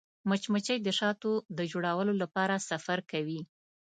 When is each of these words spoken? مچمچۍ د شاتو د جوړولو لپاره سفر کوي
مچمچۍ 0.29 0.77
د 0.83 0.89
شاتو 0.99 1.31
د 1.57 1.59
جوړولو 1.71 2.13
لپاره 2.21 2.63
سفر 2.69 2.99
کوي 3.11 3.41